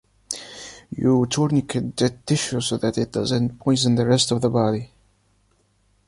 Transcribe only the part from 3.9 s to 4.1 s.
the